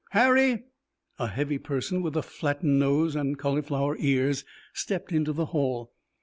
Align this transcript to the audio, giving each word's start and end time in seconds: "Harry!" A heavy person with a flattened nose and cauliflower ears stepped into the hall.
"Harry!" 0.13 0.63
A 1.19 1.27
heavy 1.27 1.59
person 1.59 2.01
with 2.01 2.15
a 2.17 2.23
flattened 2.23 2.79
nose 2.79 3.15
and 3.15 3.37
cauliflower 3.37 3.95
ears 3.99 4.43
stepped 4.73 5.11
into 5.11 5.31
the 5.31 5.45
hall. 5.53 5.93